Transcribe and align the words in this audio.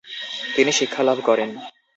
তিনি 0.55 0.71
শিক্ষালাভ 0.71 1.17
করেন। 1.25 1.49